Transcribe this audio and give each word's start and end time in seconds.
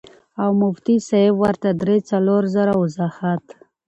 او 0.43 0.49
مفتي 0.61 0.95
صېب 1.09 1.33
ورته 1.43 1.69
درې 1.81 1.97
څلور 2.09 2.41
ځله 2.53 2.73
وضاحت 2.81 3.43